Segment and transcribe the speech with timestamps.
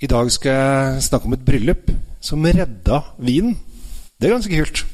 [0.00, 1.90] I dag skal jeg snakke om et bryllup
[2.24, 3.58] som redda vinen.
[4.16, 4.84] Det er ganske kult.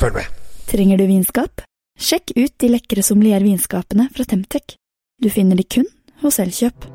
[0.00, 0.30] Følg med.
[0.70, 1.64] Trenger du vinskap?
[2.00, 4.78] Sjekk ut de lekre sommeliervinskapene fra Temtec.
[5.20, 5.88] Du finner de kun
[6.24, 6.88] hos Elkjøp.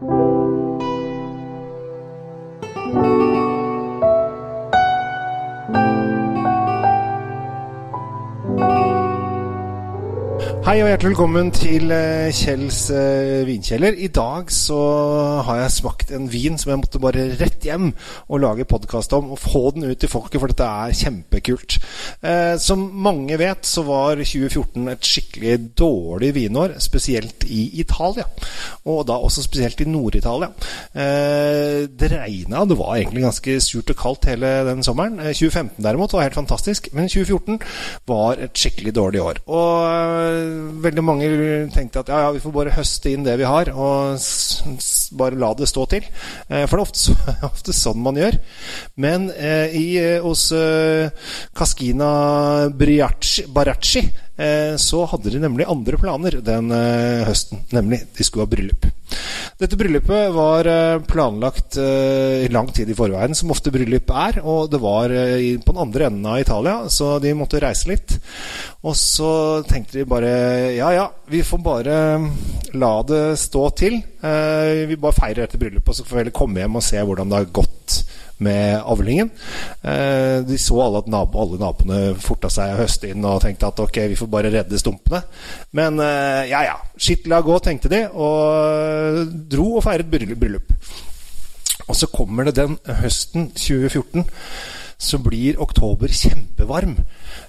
[10.65, 13.93] Hei og hjertelig velkommen til eh, Kjells eh, vinkjeller.
[14.01, 14.77] I dag så
[15.45, 17.91] har jeg smakt en vin som jeg måtte bare rett hjem
[18.25, 21.77] og lage podkast om og få den ut til folket, for dette er kjempekult.
[22.25, 28.25] Eh, som mange vet, så var 2014 et skikkelig dårlig vinår, spesielt i Italia.
[28.89, 30.49] Og da også spesielt i Nord-Italia.
[30.95, 35.21] Det regna, det var egentlig ganske surt og kaldt hele den sommeren.
[35.21, 37.61] Eh, 2015 derimot var helt fantastisk, men 2014
[38.09, 39.45] var et skikkelig dårlig år.
[39.45, 40.54] Og
[40.85, 41.29] veldig mange
[41.73, 44.19] tenkte at ja, ja, vi får bare høste inn det vi har, og
[45.19, 46.05] bare la det stå til.
[46.49, 47.15] Eh, for det er ofte,
[47.51, 48.39] ofte sånn man gjør.
[49.01, 51.09] Men eh, i, eh, hos eh,
[51.55, 57.65] Cascina Briacci, Baracci eh, så hadde de nemlig andre planer den eh, høsten.
[57.75, 58.89] Nemlig, de skulle ha bryllup.
[59.55, 60.67] Dette bryllupet var
[61.07, 64.41] planlagt i lang tid i forveien, som ofte bryllup er.
[64.43, 68.17] Og det var på den andre enden av Italia, så de måtte reise litt.
[68.85, 69.29] Og så
[69.65, 70.31] tenkte de bare
[70.75, 71.95] ja ja, vi får bare
[72.77, 73.97] la det stå til.
[74.21, 77.31] Eh, vi bare feirer dette bryllupet, så får vi heller komme hjem og se hvordan
[77.31, 77.95] det har gått
[78.45, 79.31] med avlingen.
[79.81, 83.71] Eh, de så alle at nabo, alle naboene forta seg å høste inn og tenkte
[83.71, 85.23] at ok, vi får bare redde stumpene.
[85.79, 90.75] Men eh, ja ja, skitt la gå, tenkte de, og dro og feiret bryllup.
[91.85, 94.25] Og så kommer det den høsten 2014
[94.97, 96.97] så blir oktober kjempevarm.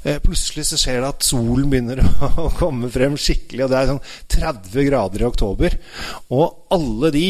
[0.03, 2.03] Eh, plutselig så skjer det at solen begynner
[2.45, 4.05] å komme frem skikkelig, og det er sånn
[4.37, 5.79] 30 grader i oktober.
[6.35, 7.29] Og alle de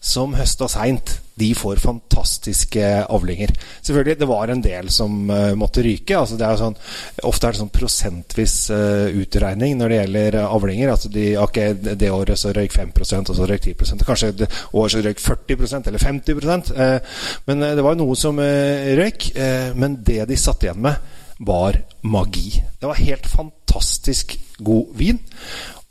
[0.00, 3.52] som høsta seint, de får fantastiske avlinger.
[3.82, 6.16] Selvfølgelig, det var en del som uh, måtte ryke.
[6.18, 6.76] altså er sånn,
[7.28, 10.92] Ofte er det sånn prosentvis uh, utregning når det gjelder eh, avlinger.
[10.94, 11.60] altså de, ok,
[12.02, 15.90] Det året så røyk 5% og så røyk 10% Kanskje det året så røyk 40%
[15.90, 19.30] eller 50 uh, Men det var noe som røyk.
[19.78, 20.98] Men det de satt igjen med,
[21.38, 22.62] var magi.
[22.80, 25.20] Det var helt fantastisk god vin.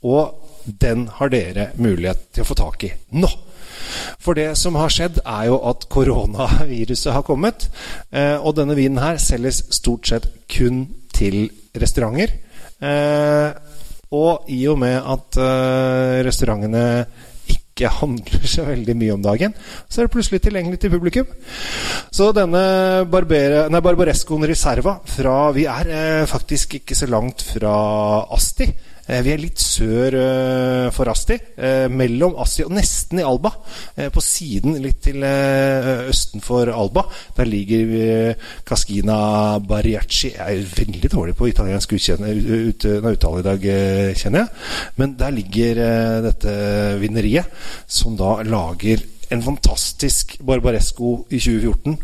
[0.04, 3.30] Og den har dere mulighet til å få tak i nå.
[4.18, 7.68] For det som har skjedd, er jo at koronaviruset har kommet.
[8.10, 11.46] Eh, og denne vinen her selges stort sett kun til
[11.78, 12.34] restauranter.
[12.82, 13.48] Eh,
[14.18, 16.84] og i og med at eh, restaurantene
[17.48, 19.54] ikke handler så veldig mye om dagen,
[19.86, 21.30] så er det plutselig tilgjengelig til publikum.
[22.10, 27.76] Så denne Barbere, nei, Barbarescoen Reserva fra Vi er faktisk ikke så langt fra
[28.34, 28.66] Asti.
[29.08, 33.54] Eh, vi er litt sør eh, for Asti, eh, mellom Asti og nesten i Alba.
[34.12, 37.06] På siden litt til østen for Alba.
[37.36, 38.34] Der ligger
[38.68, 40.34] Cascina Bariacci.
[40.36, 43.68] Jeg er veldig dårlig på italiensk uttale i dag,
[44.18, 44.48] kjenner jeg.
[45.00, 45.82] Men der ligger
[46.28, 46.54] dette
[47.00, 47.50] vineriet,
[47.86, 49.02] som da lager
[49.34, 51.96] en fantastisk Barbaresco i 2014.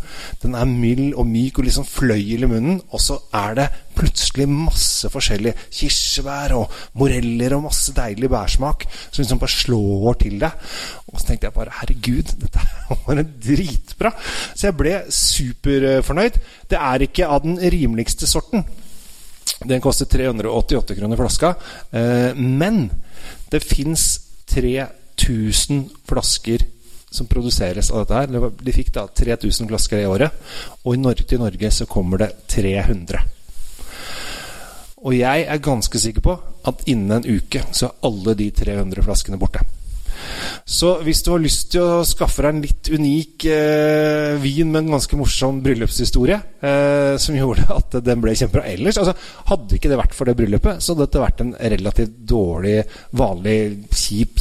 [0.43, 2.81] Den er mild og myk og liksom fløyel i munnen.
[2.93, 9.23] Og så er det plutselig masse forskjellige kirsebær og moreller og masse deilig bærsmak som
[9.23, 10.69] liksom bare slår til deg.
[11.09, 12.67] Og så tenkte jeg bare herregud, dette
[13.07, 14.13] var dritbra.
[14.53, 16.41] Så jeg ble superfornøyd.
[16.71, 18.67] Det er ikke av den rimeligste sorten.
[19.65, 21.55] Den koster 388 kroner flaska.
[21.95, 22.89] Eh, men
[23.53, 24.21] det fins
[24.51, 26.67] 3000 flasker
[27.15, 28.51] som produseres av dette her.
[28.61, 30.35] De fikk da 3000 flasker i året.
[30.83, 33.23] Og i Norge, til Norge så kommer det 300.
[35.05, 39.05] Og jeg er ganske sikker på at innen en uke så er alle de 300
[39.05, 39.61] flaskene borte.
[40.65, 44.87] Så hvis du har lyst til å skaffe deg en litt unik eh, vin med
[44.87, 49.13] en ganske morsom bryllupshistorie, eh, som gjorde at den ble kjempebra ellers altså,
[49.51, 52.79] Hadde ikke det vært for det bryllupet, så hadde dette vært en relativt dårlig,
[53.13, 53.59] vanlig,
[53.93, 54.41] kjip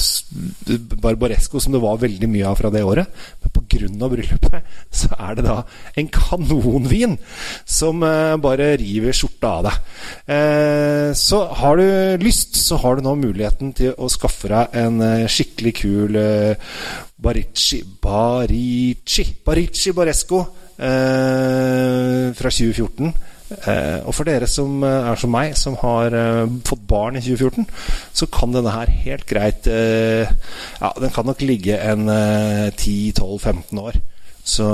[1.04, 3.24] barbaresco som det var veldig mye av fra det året.
[3.44, 4.10] Men pga.
[4.10, 4.64] bryllupet
[5.00, 5.58] så er det da
[6.00, 7.18] en kanonvin
[7.66, 9.80] som eh, bare river skjorta av deg.
[10.36, 15.02] Eh, så har du lyst, så har du nå muligheten til å skaffe deg en
[15.02, 16.20] eh, skikkelig kul
[17.24, 20.44] Barici Barici Barici Baresco
[20.74, 23.33] fra 2014.
[23.54, 27.24] Eh, og for dere som eh, er som meg, som har eh, fått barn i
[27.24, 27.68] 2014,
[28.16, 34.02] så kan denne her helt greit Ja, den kan nok ligge en eh, 10-12-15 år.
[34.44, 34.66] Så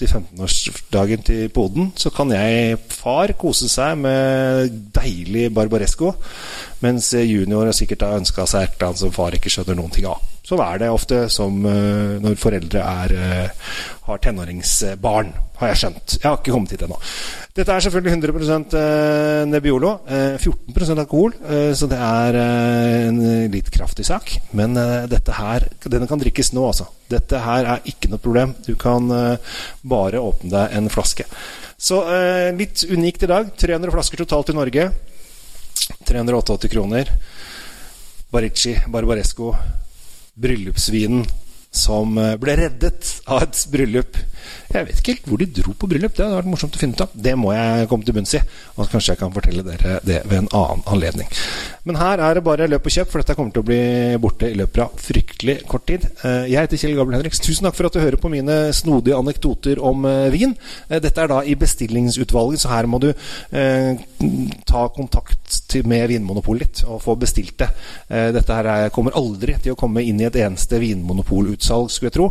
[0.00, 6.14] til 15-årsdagen til poden, så kan jeg far kose seg med deilig barbaresco,
[6.84, 10.22] mens junior sikkert har ønska seg et som far ikke skjønner noen ting av.
[10.48, 13.74] Sånn er det ofte som uh, når foreldre er, uh,
[14.06, 16.14] har tenåringsbarn, har jeg skjønt.
[16.14, 16.96] Jeg har ikke kommet hit ennå.
[17.58, 19.90] Dette er selvfølgelig 100 uh, Nebbiolo.
[20.08, 21.34] 14% alkohol,
[21.76, 23.18] så det er en
[23.52, 24.30] litt kraftig sak.
[24.56, 24.78] Men
[25.10, 26.86] dette her, denne kan drikkes nå, altså.
[27.10, 28.54] Dette her er ikke noe problem.
[28.64, 29.10] Du kan
[29.82, 31.26] bare åpne deg en flaske.
[31.76, 32.00] Så
[32.56, 33.50] litt unikt i dag.
[33.58, 34.88] 300 flasker totalt i Norge.
[36.08, 37.12] 388 kroner.
[38.32, 39.54] Barici, Barbaresco,
[40.34, 41.26] bryllupsvinen
[41.70, 44.16] som eh, ble reddet av et bryllup.
[44.68, 46.14] Jeg vet ikke helt hvor de dro på bryllup.
[46.16, 47.12] Det hadde vært morsomt å finne ut av.
[47.12, 48.40] Det må jeg komme til bunns i.
[48.76, 51.28] Og kanskje jeg kan fortelle dere det ved en annen anledning.
[51.88, 53.80] Men her er det bare løp og kjøp, for dette kommer til å bli
[54.22, 56.08] borte i løpet av fryktelig kort tid.
[56.22, 57.42] Eh, jeg heter Kjell Gabriel Henriks.
[57.44, 60.56] Tusen takk for at du hører på mine snodige anekdoter om eh, vin.
[60.88, 63.10] Dette er da i bestillingsutvalget, så her må du
[64.68, 65.47] ta kontakt
[65.88, 67.68] med Vinmonopolet ditt og få bestilt det.
[68.08, 72.28] Dette her kommer aldri til å komme inn i et eneste vinmonopolutsalg, skulle jeg tro.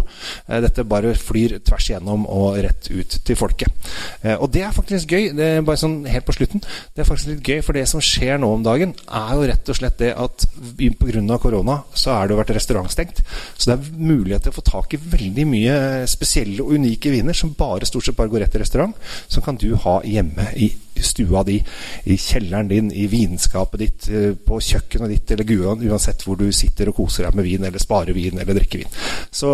[0.47, 3.91] Eh, dette bare flyr tvers igjennom og rett ut til folket.
[4.21, 5.29] Eh, og det er faktisk gøy.
[5.37, 6.63] Det er bare sånn helt på slutten.
[6.95, 9.71] Det er faktisk litt gøy, for det som skjer nå om dagen, er jo rett
[9.73, 10.47] og slett det at
[10.77, 11.37] pga.
[11.37, 13.23] korona så er det jo vært restaurantstengt.
[13.57, 15.77] Så det er mulighet til å få tak i veldig mye
[16.09, 18.95] spesielle og unike viner som bare stort sett bare går rett til restaurant.
[19.27, 20.71] Som kan du ha hjemme i
[21.05, 21.57] stua di,
[22.05, 25.51] i kjelleren din, i vinskapet ditt, eh, på kjøkkenet ditt eller
[25.89, 28.97] uansett hvor du sitter og koser deg med vin, eller sparer vin, eller drikker vin.
[29.31, 29.51] Så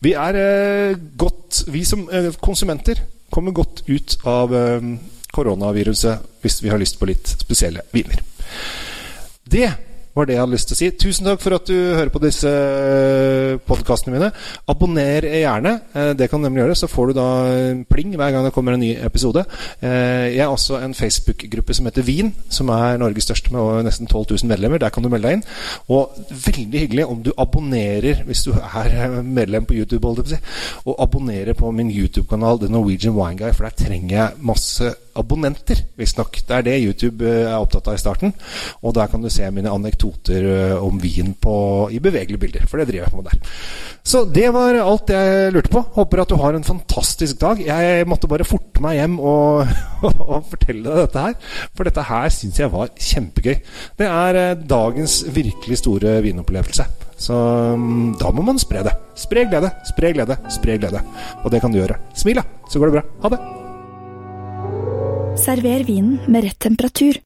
[0.00, 4.50] vi er eh, godt Vi som eh, konsumenter kommer godt ut av
[5.30, 8.18] koronaviruset hvis vi har lyst på litt spesielle viner.
[9.46, 9.68] Det
[10.14, 10.88] var det jeg hadde lyst til å si.
[11.00, 14.30] Tusen takk for at du hører på disse eh, podkastene mine.
[14.70, 15.74] Abonner gjerne.
[15.94, 16.78] Eh, det kan du nemlig gjøre.
[16.80, 17.28] Så får du da
[17.90, 19.44] pling hver gang det kommer en ny episode.
[19.78, 24.10] Eh, jeg har også en Facebook-gruppe som heter Wien, som er Norges største med nesten
[24.10, 24.82] 12 000 medlemmer.
[24.82, 25.46] Der kan du melde deg inn.
[25.94, 30.06] Og veldig hyggelig om du abonnerer, hvis du er medlem på YouTube,
[30.84, 35.84] og abonnerer på min YouTube-kanal The Norwegian Wine Guy, for der trenger jeg masse abonnenter,
[35.98, 36.40] visstnok.
[36.46, 38.34] Det er det YouTube eh, er opptatt av i starten.
[38.82, 41.54] Og der kan du se mine anekdoter eh, om vin på,
[41.92, 42.66] i bevegelige bilder.
[42.70, 43.50] For det driver jeg på med der.
[44.10, 45.84] Så det var alt jeg lurte på.
[45.98, 47.60] Håper at du har en fantastisk dag.
[47.66, 49.68] Jeg måtte bare forte meg hjem og,
[50.32, 51.38] og fortelle deg dette her.
[51.76, 53.54] For dette her syns jeg var kjempegøy.
[54.00, 56.88] Det er eh, dagens virkelig store vinopplevelse.
[57.20, 57.36] Så
[57.76, 58.96] mm, da må man spre det.
[59.20, 61.04] Spre glede, spre glede, spre glede.
[61.44, 62.00] Og det kan du gjøre.
[62.16, 63.08] Smil, da, så går det bra.
[63.24, 63.59] Ha det.
[65.44, 67.16] Server vinen med rett temperatur.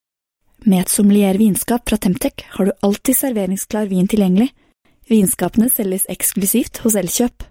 [0.65, 4.53] Med et sommelier vinskap fra Temtec har du alltid serveringsklar vin tilgjengelig.
[5.11, 7.43] Vinskapene selges eksklusivt hos Elkjøp.